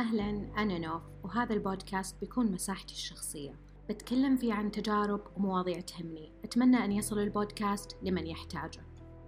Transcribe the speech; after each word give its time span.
أهلا 0.00 0.30
أنا 0.56 0.78
نوف 0.78 1.02
وهذا 1.24 1.54
البودكاست 1.54 2.20
بيكون 2.20 2.52
مساحتي 2.52 2.94
الشخصية 2.94 3.60
بتكلم 3.88 4.36
فيه 4.36 4.52
عن 4.52 4.70
تجارب 4.70 5.20
ومواضيع 5.36 5.80
تهمني 5.80 6.32
أتمنى 6.44 6.76
أن 6.84 6.92
يصل 6.92 7.18
البودكاست 7.18 7.96
لمن 8.02 8.26
يحتاجه 8.26 8.80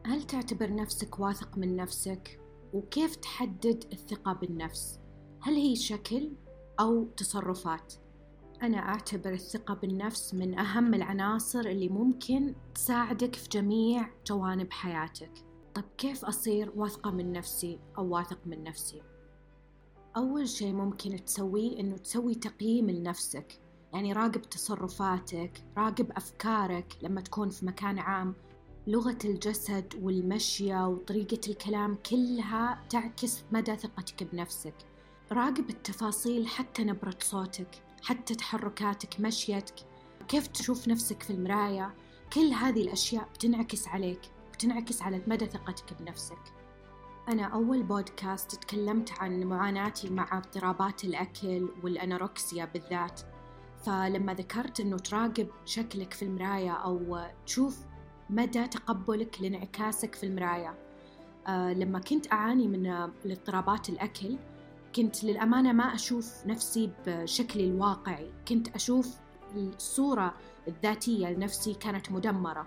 هل 0.06 0.22
تعتبر 0.22 0.74
نفسك 0.74 1.20
واثق 1.20 1.58
من 1.58 1.76
نفسك؟ 1.76 2.40
وكيف 2.72 3.16
تحدد 3.16 3.84
الثقة 3.92 4.32
بالنفس؟ 4.32 5.00
هل 5.40 5.54
هي 5.54 5.76
شكل 5.76 6.32
أو 6.80 7.04
تصرفات؟ 7.04 7.94
أنا 8.62 8.78
أعتبر 8.78 9.32
الثقة 9.32 9.74
بالنفس 9.74 10.34
من 10.34 10.58
أهم 10.58 10.94
العناصر 10.94 11.60
اللي 11.60 11.88
ممكن 11.88 12.54
تساعدك 12.74 13.36
في 13.36 13.48
جميع 13.48 14.08
جوانب 14.26 14.72
حياتك 14.72 15.32
طب 15.74 15.84
كيف 15.98 16.24
أصير 16.24 16.72
واثقة 16.76 17.10
من 17.10 17.32
نفسي 17.32 17.78
أو 17.98 18.14
واثق 18.14 18.38
من 18.46 18.62
نفسي؟ 18.62 19.02
أول 20.16 20.48
شيء 20.48 20.72
ممكن 20.72 21.24
تسويه 21.24 21.80
إنه 21.80 21.96
تسوي 21.96 22.34
تقييم 22.34 22.90
لنفسك. 22.90 23.60
يعني 23.92 24.12
راقب 24.12 24.42
تصرفاتك 24.42 25.64
راقب 25.78 26.10
أفكارك 26.12 26.98
لما 27.02 27.20
تكون 27.20 27.48
في 27.48 27.66
مكان 27.66 27.98
عام. 27.98 28.34
لغة 28.86 29.18
الجسد 29.24 29.94
والمشية 30.02 30.88
وطريقة 30.88 31.40
الكلام 31.48 31.94
كلها 32.10 32.82
تعكس 32.90 33.42
مدى 33.52 33.76
ثقتك 33.76 34.22
بنفسك. 34.22 34.74
راقب 35.32 35.70
التفاصيل 35.70 36.46
حتى 36.46 36.84
نبرة 36.84 37.16
صوتك 37.20 37.82
حتى 38.02 38.34
تحركاتك 38.34 39.20
مشيتك. 39.20 39.74
كيف 40.28 40.46
تشوف 40.46 40.88
نفسك 40.88 41.22
في 41.22 41.30
المراية. 41.30 41.94
كل 42.32 42.46
هذه 42.46 42.82
الأشياء 42.82 43.28
بتنعكس 43.34 43.88
عليك 43.88 44.20
بتنعكس 44.52 45.02
على 45.02 45.22
مدى 45.26 45.46
ثقتك 45.46 46.02
بنفسك. 46.02 46.61
أنا 47.28 47.42
أول 47.42 47.82
بودكاست 47.82 48.54
تكلمت 48.54 49.12
عن 49.18 49.42
معاناتي 49.42 50.10
مع 50.10 50.38
اضطرابات 50.38 51.04
الأكل 51.04 51.68
والأنوركسيا 51.82 52.64
بالذات. 52.64 53.20
فلما 53.86 54.34
ذكرت 54.34 54.80
أنه 54.80 54.98
تراقب 54.98 55.48
شكلك 55.64 56.12
في 56.12 56.24
المراية 56.24 56.70
أو 56.72 57.18
تشوف 57.46 57.78
مدى 58.30 58.66
تقبلك 58.66 59.42
لانعكاسك 59.42 60.14
في 60.14 60.26
المراية 60.26 60.74
أه 61.46 61.72
لما 61.72 61.98
كنت 61.98 62.32
أعاني 62.32 62.68
من 62.68 62.86
اضطرابات 63.26 63.88
الأكل 63.88 64.38
كنت 64.96 65.24
للأمانة 65.24 65.72
ما 65.72 65.94
أشوف 65.94 66.46
نفسي 66.46 66.90
بشكلي 67.06 67.64
الواقعي. 67.64 68.32
كنت 68.48 68.68
أشوف 68.68 69.16
الصورة 69.56 70.34
الذاتية 70.68 71.26
لنفسي 71.26 71.74
كانت 71.74 72.12
مدمرة 72.12 72.66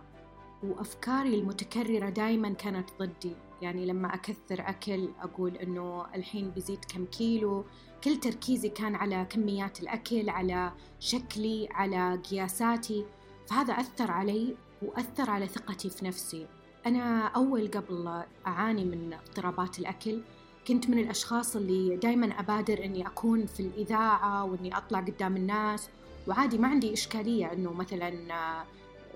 وأفكاري 0.63 1.35
المتكررة 1.39 2.09
دايما 2.09 2.53
كانت 2.53 2.89
ضدي. 2.99 3.35
يعني 3.65 3.85
لما 3.85 4.13
أكثر 4.13 4.59
أكل 4.69 5.09
أقول 5.21 5.55
إنه 5.57 6.05
الحين 6.15 6.49
بزيد 6.49 6.85
كم 6.85 7.05
كيلو. 7.05 7.65
كل 8.03 8.19
تركيزي 8.19 8.69
كان 8.69 8.95
على 8.95 9.25
كميات 9.29 9.79
الأكل 9.79 10.29
على 10.29 10.71
شكلي 10.99 11.67
على 11.71 12.21
قياساتي. 12.29 13.05
فهذا 13.47 13.73
أثر 13.73 14.11
علي 14.11 14.55
وأثر 14.81 15.29
على 15.29 15.47
ثقتي 15.47 15.89
في 15.89 16.05
نفسي. 16.05 16.47
أنا 16.85 17.27
أول 17.27 17.67
قبل 17.67 18.23
أعاني 18.47 18.85
من 18.85 19.13
اضطرابات 19.13 19.79
الأكل 19.79 20.21
كنت 20.67 20.89
من 20.89 20.99
الأشخاص 20.99 21.55
اللي 21.55 21.95
دايما 21.95 22.39
أبادر 22.39 22.85
أني 22.85 23.07
أكون 23.07 23.45
في 23.45 23.59
الإذاعة 23.59 24.43
وأني 24.43 24.77
أطلع 24.77 24.99
قدام 24.99 25.37
الناس. 25.37 25.89
وعادي 26.27 26.57
ما 26.57 26.67
عندي 26.67 26.93
إشكالية 26.93 27.53
أنه 27.53 27.73
مثلا 27.73 28.09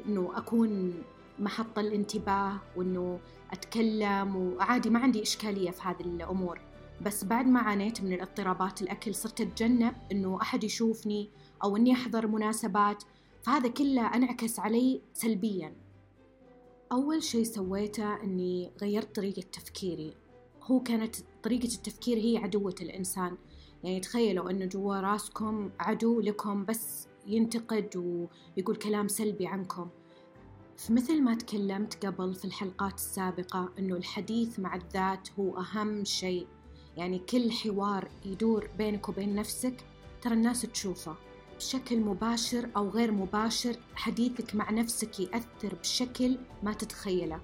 أنه 0.06 0.32
أكون 0.36 0.94
محط 1.40 1.80
الانتباه 1.80 2.58
وأنه 2.76 3.20
أتكلم 3.52 4.36
وعادي 4.36 4.90
ما 4.90 5.00
عندي 5.00 5.22
إشكالية 5.22 5.72
في 5.72 5.82
هذه 5.82 6.02
الأمور. 6.02 6.62
بس 7.02 7.24
بعد 7.24 7.48
ما 7.48 7.60
عانيت 7.60 8.02
من 8.02 8.14
الاضطرابات 8.14 8.82
الأكل 8.82 9.16
صرت 9.16 9.42
أتجنب 9.42 9.94
أنه 10.12 10.42
أحد 10.42 10.64
يشوفني 10.64 11.30
أو 11.64 11.78
أني 11.78 11.94
أحضر 11.94 12.28
مناسبات. 12.28 13.04
فهذا 13.44 13.70
كله 13.70 14.16
أنعكس 14.16 14.60
علي 14.60 15.02
سلبيا. 15.14 15.74
أول 16.92 17.24
شيء 17.24 17.44
سويته 17.44 18.24
أني 18.24 18.72
غيرت 18.82 19.16
طريقة 19.16 19.42
تفكيري. 19.42 20.14
هو 20.64 20.80
كانت 20.80 21.16
طريقة 21.44 21.74
التفكير 21.76 22.18
هي 22.18 22.38
عدوة 22.38 22.76
الإنسان. 22.82 23.38
يعني 23.84 24.00
تخيلوا 24.00 24.50
أنه 24.50 24.66
جوا 24.66 24.96
راسكم 24.96 25.70
عدو 25.80 26.22
لكم 26.22 26.66
بس 26.66 27.08
ينتقد 27.28 27.98
ويقول 28.58 28.76
كلام 28.76 29.08
سلبي 29.08 29.48
عنكم. 29.48 29.90
فمثل 30.80 31.22
ما 31.22 31.36
تكلمت 31.36 32.06
قبل 32.06 32.34
في 32.34 32.46
الحلقات 32.46 32.94
السابقة 32.94 33.70
أنه 33.80 33.96
الحديث 33.96 34.60
مع 34.60 34.76
الذات 34.76 35.30
هو 35.40 35.58
أهم 35.58 36.06
شيء. 36.06 36.48
يعني 36.98 37.20
كل 37.20 37.52
حوار 37.52 38.10
يدور 38.26 38.70
بينك 38.78 39.10
وبين 39.10 39.36
نفسك 39.36 39.74
ترى 40.22 40.34
الناس 40.34 40.62
تشوفه 40.62 41.16
بشكل 41.58 42.00
مباشر 42.00 42.70
أو 42.78 42.90
غير 42.90 43.12
مباشر. 43.12 43.76
حديثك 43.96 44.56
مع 44.56 44.72
نفسك 44.72 45.20
يأثر 45.20 45.76
بشكل 45.82 46.38
ما 46.64 46.74
تتخيله. 46.74 47.42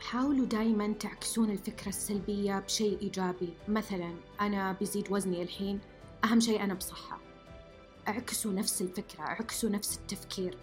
حاولوا 0.00 0.46
دايما 0.46 0.92
تعكسون 0.92 1.50
الفكرة 1.50 1.88
السلبية 1.88 2.58
بشيء 2.58 2.98
إيجابي. 3.00 3.48
مثلا 3.68 4.14
أنا 4.40 4.72
بزيد 4.72 5.12
وزني 5.12 5.42
الحين 5.42 5.80
أهم 6.24 6.40
شيء 6.40 6.64
أنا 6.64 6.74
بصحة. 6.74 7.18
اعكسوا 8.08 8.52
نفس 8.52 8.82
الفكرة 8.82 9.20
اعكسوا 9.20 9.70
نفس 9.70 9.98
التفكير. 9.98 10.58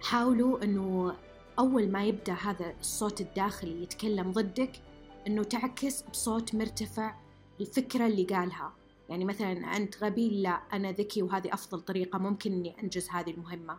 حاولوا 0.00 0.64
أنه 0.64 1.14
أول 1.58 1.88
ما 1.88 2.04
يبدأ 2.04 2.32
هذا 2.32 2.74
الصوت 2.80 3.20
الداخلي 3.20 3.82
يتكلم 3.82 4.32
ضدك 4.32 4.80
أنه 5.26 5.42
تعكس 5.42 6.02
بصوت 6.02 6.54
مرتفع 6.54 7.14
الفكرة 7.60 8.06
اللي 8.06 8.24
قالها. 8.24 8.72
يعني 9.08 9.24
مثلا 9.24 9.52
أنت 9.76 10.04
غبي 10.04 10.42
لا 10.42 10.60
أنا 10.72 10.92
ذكي 10.92 11.22
وهذه 11.22 11.54
أفضل 11.54 11.80
طريقة 11.80 12.18
ممكن 12.18 12.52
أني 12.52 12.82
أنجز 12.82 13.08
هذه 13.08 13.30
المهمة. 13.30 13.78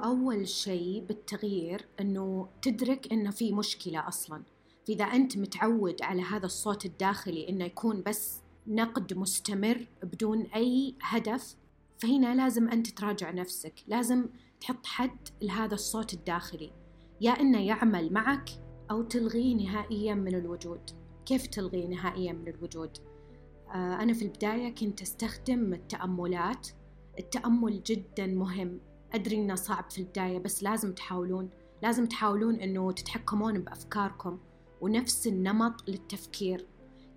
أول 0.00 0.48
شيء 0.48 1.04
بالتغيير 1.04 1.88
أنه 2.00 2.48
تدرك 2.62 3.12
أنه 3.12 3.30
في 3.30 3.52
مشكلة 3.52 4.08
أصلا. 4.08 4.42
فإذا 4.86 5.04
أنت 5.04 5.38
متعود 5.38 6.02
على 6.02 6.22
هذا 6.22 6.46
الصوت 6.46 6.84
الداخلي 6.84 7.48
أنه 7.48 7.64
يكون 7.64 8.02
بس 8.06 8.40
نقد 8.66 9.14
مستمر 9.14 9.86
بدون 10.02 10.42
أي 10.42 10.94
هدف 11.02 11.56
فهنا 11.98 12.34
لازم 12.34 12.68
أنت 12.68 12.88
تراجع 12.88 13.30
نفسك. 13.30 13.74
لازم 13.86 14.26
تحط 14.60 14.86
حد 14.86 15.28
لهذا 15.42 15.74
الصوت 15.74 16.14
الداخلي. 16.14 16.79
يا 17.20 17.30
إنه 17.30 17.66
يعمل 17.66 18.12
معك 18.12 18.50
أو 18.90 19.02
تلغيه 19.02 19.54
نهائيا 19.56 20.14
من 20.14 20.34
الوجود. 20.34 20.80
كيف 21.26 21.46
تلغيه 21.46 21.86
نهائيا 21.86 22.32
من 22.32 22.48
الوجود؟ 22.48 22.98
آه 23.68 24.02
أنا 24.02 24.12
في 24.12 24.22
البداية 24.22 24.74
كنت 24.74 25.02
أستخدم 25.02 25.72
التأملات. 25.72 26.68
التأمل 27.18 27.82
جدا 27.82 28.26
مهم. 28.26 28.80
أدري 29.12 29.36
إنه 29.36 29.54
صعب 29.54 29.90
في 29.90 29.98
البداية 29.98 30.38
بس 30.38 30.62
لازم 30.62 30.92
تحاولون. 30.92 31.50
لازم 31.82 32.06
تحاولون 32.06 32.54
إنه 32.54 32.92
تتحكمون 32.92 33.58
بأفكاركم 33.58 34.38
ونفس 34.80 35.26
النمط 35.26 35.88
للتفكير. 35.88 36.66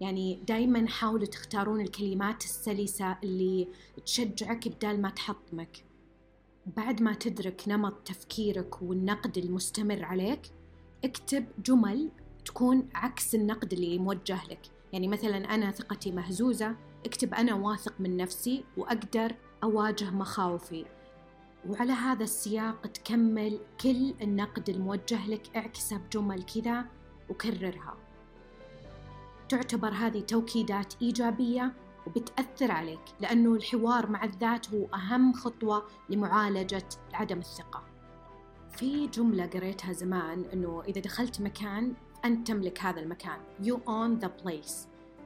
يعني 0.02 0.44
دايما 0.47 0.88
حاولوا 0.88 1.25
تختارون 1.25 1.81
الكلمات 1.81 2.44
السلسة 2.44 3.18
اللي 3.24 3.68
تشجعك 4.06 4.68
بدال 4.68 5.02
ما 5.02 5.09
تحطمك. 5.09 5.85
بعد 6.66 7.01
ما 7.01 7.13
تدرك 7.13 7.63
نمط 7.68 7.94
تفكيرك 8.06 8.81
والنقد 8.81 9.38
المستمر 9.38 10.03
عليك 10.03 10.41
اكتب 11.03 11.46
جمل 11.66 12.09
تكون 12.46 12.90
عكس 12.96 13.35
النقد 13.35 13.74
اللي 13.74 14.00
موجه 14.00 14.40
لك. 14.50 14.59
يعني 14.94 15.07
مثلا 15.07 15.38
أنا 15.56 15.72
ثقتي 15.72 16.12
مهزوزة 16.12 16.75
اكتب 17.06 17.34
أنا 17.34 17.53
واثق 17.53 17.94
من 18.00 18.18
نفسي 18.18 18.63
وأقدر 18.78 19.35
أواجه 19.63 20.09
مخاوفي. 20.09 20.85
وعلى 21.69 21.91
هذا 21.91 22.23
السياق 22.23 22.88
تكمل 22.88 23.59
كل 23.81 24.13
النقد 24.22 24.69
الموجه 24.69 25.28
لك 25.28 25.56
اعكسه 25.56 25.97
بجمل 25.97 26.44
كذا 26.44 26.85
وكررها. 27.29 27.97
تعتبر 29.50 29.90
هذه 29.90 30.19
توكيدات 30.19 30.94
إيجابية 31.02 31.73
وبتأثر 32.08 32.72
عليك 32.72 33.02
لأنه 33.22 33.53
الحوار 33.53 34.09
مع 34.09 34.23
الذات 34.23 34.73
هو 34.73 34.85
أهم 34.94 35.34
خطوة 35.34 35.85
لمعالجة 36.09 36.85
عدم 37.14 37.40
الثقة. 37.40 37.84
في 38.72 39.08
جملة 39.08 39.46
قريتها 39.46 39.94
زمان 39.94 40.46
أنه 40.53 40.84
إذا 40.88 41.02
دخلت 41.02 41.41
مكان 41.41 41.94
أنت 42.26 42.47
تملك 42.47 42.82
هذا 42.82 43.00
المكان. 43.00 43.38
You 43.64 43.76
own 43.76 44.26
the 44.26 44.29
place. 44.44 44.73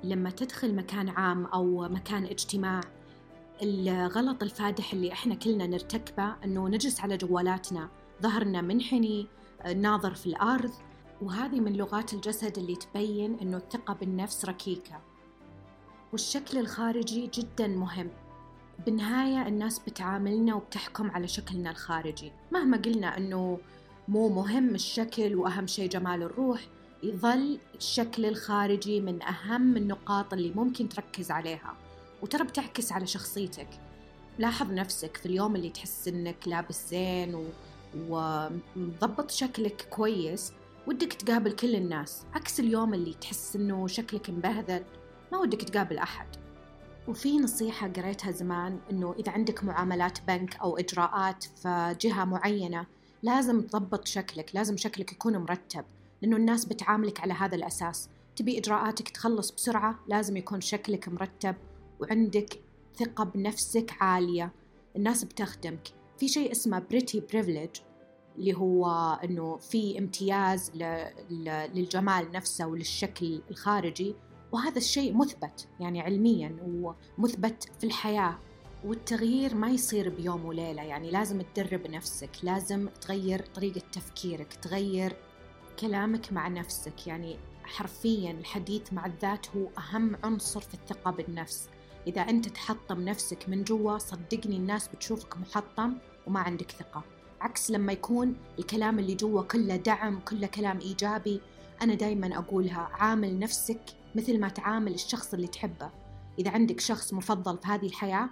لما 0.03 0.29
تدخل 0.29 0.75
مكان 0.75 1.09
عام 1.09 1.45
أو 1.45 1.89
مكان 1.89 2.25
اجتماع 2.25 2.81
الغلط 3.61 4.43
الفادح 4.43 4.93
اللي 4.93 5.13
إحنا 5.13 5.35
كلنا 5.35 5.67
نرتكبه 5.67 6.35
إنه 6.43 6.67
نجلس 6.67 7.01
على 7.01 7.17
جوالاتنا 7.17 7.89
ظهرنا 8.21 8.61
منحني 8.61 9.27
ناظر 9.75 10.13
في 10.13 10.25
الأرض. 10.25 10.71
وهذه 11.21 11.59
من 11.59 11.73
لغات 11.73 12.13
الجسد 12.13 12.57
اللي 12.57 12.75
تبين 12.75 13.39
إنه 13.39 13.57
الثقة 13.57 13.93
بالنفس 13.93 14.45
ركيكة. 14.45 15.01
والشكل 16.11 16.57
الخارجي 16.57 17.29
جدا 17.33 17.67
مهم. 17.67 18.09
بالنهاية 18.85 19.47
الناس 19.47 19.79
بتعاملنا 19.79 20.55
وبتحكم 20.55 21.11
على 21.11 21.27
شكلنا 21.27 21.69
الخارجي. 21.69 22.31
مهما 22.51 22.77
قلنا 22.77 23.17
إنه 23.17 23.59
مو 24.07 24.29
مهم 24.29 24.75
الشكل 24.75 25.35
وأهم 25.35 25.67
شيء 25.67 25.89
جمال 25.89 26.23
الروح 26.23 26.61
يظل 27.03 27.59
الشكل 27.75 28.25
الخارجي 28.25 29.01
من 29.01 29.23
أهم 29.23 29.77
النقاط 29.77 30.33
اللي 30.33 30.51
ممكن 30.55 30.89
تركز 30.89 31.31
عليها. 31.31 31.73
وترى 32.21 32.43
بتعكس 32.43 32.91
على 32.91 33.07
شخصيتك. 33.07 33.67
لاحظ 34.39 34.71
نفسك 34.71 35.17
في 35.17 35.25
اليوم 35.25 35.55
اللي 35.55 35.69
تحس 35.69 36.07
إنك 36.07 36.47
لابس 36.47 36.89
زين 36.89 37.35
و... 37.35 37.45
ومضبط 38.09 39.31
شكلك 39.31 39.87
كويس 39.89 40.53
ودك 40.87 41.13
تقابل 41.13 41.51
كل 41.51 41.75
الناس. 41.75 42.25
عكس 42.33 42.59
اليوم 42.59 42.93
اللي 42.93 43.13
تحس 43.13 43.55
إنه 43.55 43.87
شكلك 43.87 44.29
مبهذل. 44.29 44.83
ما 45.31 45.37
ودك 45.37 45.61
تقابل 45.61 45.97
أحد. 45.97 46.27
وفي 47.07 47.39
نصيحة 47.39 47.87
قريتها 47.87 48.31
زمان 48.31 48.79
إنه 48.91 49.15
إذا 49.19 49.31
عندك 49.31 49.63
معاملات 49.63 50.19
بنك 50.27 50.55
أو 50.55 50.77
إجراءات 50.77 51.43
في 51.43 51.95
جهة 52.01 52.25
معينة 52.25 52.85
لازم 53.23 53.61
تضبط 53.61 54.07
شكلك 54.07 54.51
لازم 54.53 54.77
شكلك 54.77 55.11
يكون 55.11 55.37
مرتب 55.37 55.85
لأنه 56.21 56.37
الناس 56.37 56.65
بتعاملك 56.65 57.19
على 57.19 57.33
هذا 57.33 57.55
الأساس. 57.55 58.09
تبي 58.35 58.57
إجراءاتك 58.59 59.09
تخلص 59.09 59.51
بسرعة 59.51 59.99
لازم 60.07 60.37
يكون 60.37 60.61
شكلك 60.61 61.09
مرتب 61.09 61.55
وعندك 61.99 62.59
ثقة 62.95 63.23
بنفسك 63.23 63.91
عالية. 63.99 64.51
الناس 64.95 65.23
بتخدمك. 65.23 65.87
في 66.17 66.27
شيء 66.27 66.51
اسمه 66.51 66.79
pretty 66.79 67.19
privilege 67.19 67.69
اللي 68.37 68.53
هو 68.53 68.87
إنه 69.23 69.57
في 69.57 69.99
امتياز 69.99 70.71
للجمال 71.75 72.31
نفسه 72.31 72.67
وللشكل 72.67 73.41
الخارجي. 73.51 74.15
وهذا 74.57 74.77
الشيء 74.77 75.17
مثبت 75.17 75.67
يعني 75.79 76.01
علميا 76.01 76.55
ومثبت 77.17 77.69
في 77.79 77.83
الحياة. 77.83 78.37
والتغيير 78.85 79.55
ما 79.55 79.69
يصير 79.69 80.09
بيوم 80.09 80.45
وليلة 80.45 80.81
يعني 80.81 81.11
لازم 81.11 81.41
تدرب 81.41 81.87
نفسك 81.87 82.29
لازم 82.43 82.89
تغير 83.01 83.45
طريقة 83.55 83.81
تفكيرك 83.91 84.53
تغير 84.53 85.15
كلامك 85.79 86.33
مع 86.33 86.47
نفسك. 86.47 87.07
يعني 87.07 87.37
حرفيا 87.63 88.31
الحديث 88.31 88.93
مع 88.93 89.05
الذات 89.05 89.47
هو 89.55 89.67
أهم 89.77 90.15
عنصر 90.23 90.61
في 90.61 90.73
الثقة 90.73 91.11
بالنفس. 91.11 91.69
إذا 92.07 92.21
أنت 92.21 92.49
تحطم 92.49 93.01
نفسك 93.01 93.49
من 93.49 93.63
جوا 93.63 93.97
صدقني 93.97 94.57
الناس 94.57 94.87
بتشوفك 94.87 95.37
محطم 95.37 95.93
وما 96.27 96.39
عندك 96.39 96.71
ثقة. 96.71 97.03
عكس 97.41 97.71
لما 97.71 97.93
يكون 97.93 98.35
الكلام 98.59 98.99
اللي 98.99 99.15
جوا 99.15 99.41
كله 99.41 99.75
دعم 99.75 100.19
كله 100.19 100.47
كلام 100.47 100.79
إيجابي 100.79 101.41
أنا 101.81 101.93
دايما 101.93 102.37
أقولها 102.37 102.89
عامل 102.91 103.39
نفسك 103.39 103.81
مثل 104.15 104.39
ما 104.39 104.49
تعامل 104.49 104.93
الشخص 104.93 105.33
اللي 105.33 105.47
تحبه. 105.47 105.91
إذا 106.39 106.51
عندك 106.51 106.79
شخص 106.79 107.13
مفضل 107.13 107.57
في 107.57 107.67
هذه 107.67 107.85
الحياة 107.85 108.29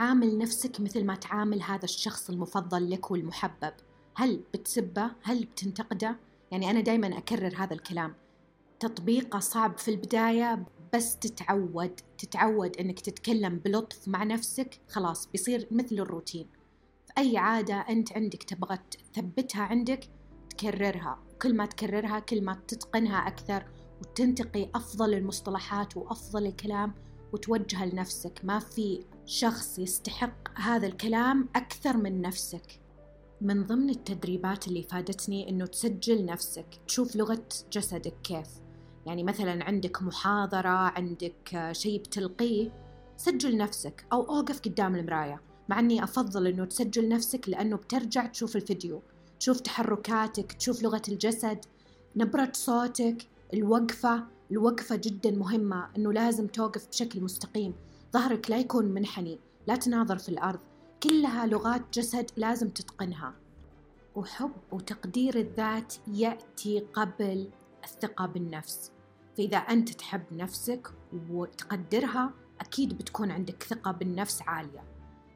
عامل 0.00 0.38
نفسك 0.38 0.80
مثل 0.80 1.04
ما 1.04 1.14
تعامل 1.14 1.62
هذا 1.62 1.84
الشخص 1.84 2.30
المفضل 2.30 2.90
لك 2.90 3.10
والمحبب. 3.10 3.72
هل 4.14 4.42
بتسبه؟ 4.54 5.10
هل 5.22 5.44
بتنتقده؟ 5.44 6.16
يعني 6.50 6.70
أنا 6.70 6.80
دايما 6.80 7.18
أكرر 7.18 7.54
هذا 7.56 7.74
الكلام. 7.74 8.14
تطبيقه 8.80 9.38
صعب 9.38 9.78
في 9.78 9.90
البداية 9.90 10.66
بس 10.94 11.16
تتعود. 11.16 12.00
تتعود 12.18 12.76
إنك 12.76 13.00
تتكلم 13.00 13.56
بلطف 13.58 14.08
مع 14.08 14.24
نفسك 14.24 14.80
خلاص 14.88 15.26
بيصير 15.26 15.68
مثل 15.70 15.94
الروتين. 15.94 16.46
في 17.06 17.12
أي 17.18 17.36
عادة 17.36 17.74
أنت 17.74 18.12
عندك 18.12 18.42
تبغى 18.42 18.78
تثبتها 19.14 19.62
عندك 19.62 20.04
تكررها. 20.50 21.18
كل 21.42 21.56
ما 21.56 21.66
تكررها 21.66 22.18
كل 22.18 22.44
ما 22.44 22.62
تتقنها 22.68 23.28
أكثر 23.28 23.64
وتنتقي 24.00 24.68
أفضل 24.74 25.14
المصطلحات 25.14 25.96
وأفضل 25.96 26.46
الكلام 26.46 26.94
وتوجهها 27.32 27.86
لنفسك. 27.86 28.40
ما 28.44 28.58
في 28.58 29.04
شخص 29.26 29.78
يستحق 29.78 30.58
هذا 30.58 30.86
الكلام 30.86 31.48
أكثر 31.56 31.96
من 31.96 32.22
نفسك. 32.22 32.80
من 33.40 33.64
ضمن 33.66 33.90
التدريبات 33.90 34.68
اللي 34.68 34.82
فادتني 34.82 35.48
إنه 35.48 35.66
تسجل 35.66 36.24
نفسك 36.24 36.66
تشوف 36.86 37.16
لغة 37.16 37.44
جسدك 37.72 38.14
كيف. 38.22 38.48
يعني 39.06 39.24
مثلا 39.24 39.64
عندك 39.64 40.02
محاضرة 40.02 40.68
عندك 40.68 41.68
شيء 41.72 41.98
بتلقيه 41.98 42.70
سجل 43.16 43.56
نفسك. 43.56 44.04
أو 44.12 44.22
أوقف 44.22 44.60
قدام 44.60 44.96
المراية. 44.96 45.40
مع 45.68 45.78
أني 45.78 46.04
أفضل 46.04 46.46
أنه 46.46 46.64
تسجل 46.64 47.08
نفسك 47.08 47.48
لأنه 47.48 47.76
بترجع 47.76 48.26
تشوف 48.26 48.56
الفيديو 48.56 49.02
تشوف 49.40 49.60
تحركاتك 49.60 50.52
تشوف 50.52 50.82
لغة 50.82 51.02
الجسد 51.08 51.58
نبرة 52.16 52.52
صوتك. 52.52 53.16
الوقفة 53.54 54.24
الوقفة 54.50 54.96
جدا 54.96 55.30
مهمة 55.30 55.88
أنه 55.96 56.12
لازم 56.12 56.46
توقف 56.46 56.88
بشكل 56.88 57.20
مستقيم. 57.20 57.74
ظهرك 58.12 58.50
لا 58.50 58.58
يكون 58.58 58.84
منحني 58.84 59.38
لا 59.66 59.76
تناظر 59.76 60.18
في 60.18 60.28
الأرض. 60.28 60.58
كلها 61.02 61.46
لغات 61.46 61.82
جسد 61.92 62.30
لازم 62.36 62.68
تتقنها. 62.68 63.34
وحب 64.16 64.52
وتقدير 64.72 65.38
الذات 65.38 65.94
يأتي 66.06 66.80
قبل 66.80 67.50
الثقة 67.84 68.26
بالنفس. 68.26 68.92
فإذا 69.36 69.56
أنت 69.56 69.88
تحب 69.88 70.22
نفسك 70.32 70.88
وتقدرها 71.30 72.30
أكيد 72.60 72.98
بتكون 72.98 73.30
عندك 73.30 73.62
ثقة 73.62 73.90
بالنفس 73.92 74.42
عالية. 74.42 74.84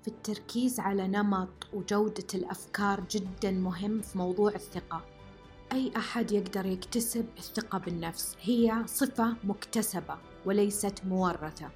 في 0.02 0.08
التركيز 0.08 0.80
على 0.80 1.08
نمط 1.08 1.68
وجودة 1.72 2.26
الأفكار 2.34 3.04
جدا 3.10 3.50
مهم 3.50 4.00
في 4.00 4.18
موضوع 4.18 4.54
الثقة. 4.54 5.04
أي 5.72 5.92
أحد 5.96 6.32
يقدر 6.32 6.66
يكتسب 6.66 7.26
الثقة 7.38 7.78
بالنفس 7.78 8.36
هي 8.40 8.82
صفة 8.86 9.36
مكتسبة 9.44 10.18
وليست 10.44 11.04
مورثة. 11.04 11.70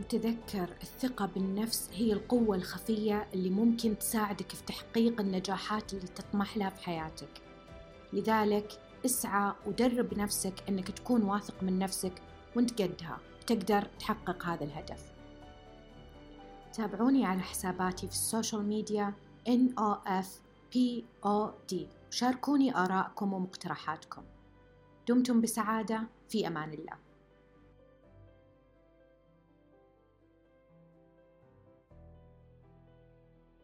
وتذكر 0.00 0.68
الثقة 0.82 1.26
بالنفس 1.26 1.90
هي 1.92 2.12
القوة 2.12 2.56
الخفية 2.56 3.28
اللي 3.34 3.50
ممكن 3.50 3.98
تساعدك 3.98 4.52
في 4.52 4.62
تحقيق 4.64 5.20
النجاحات 5.20 5.94
اللي 5.94 6.06
تطمح 6.06 6.56
لها 6.56 6.70
في 6.70 6.84
حياتك. 6.84 7.42
لذلك 8.12 8.72
اسعى 9.04 9.52
ودرب 9.66 10.18
نفسك 10.18 10.54
إنك 10.68 10.90
تكون 10.90 11.22
واثق 11.22 11.62
من 11.62 11.78
نفسك 11.78 12.22
وأنت 12.56 12.82
قدها 12.82 13.18
تقدر 13.46 13.82
تحقق 13.98 14.46
هذا 14.46 14.64
الهدف. 14.64 15.12
تابعوني 16.72 17.24
على 17.24 17.40
حساباتي 17.40 18.06
في 18.06 18.12
السوشيال 18.12 18.64
ميديا 18.64 19.14
NOFPOD 19.48 20.82
وشاركوني 22.12 22.76
آراءكم 22.76 23.32
ومقترحاتكم. 23.32 24.22
دمتم 25.08 25.40
بسعادة. 25.40 26.08
في 26.28 26.46
أمان 26.46 26.72
الله. 26.72 27.11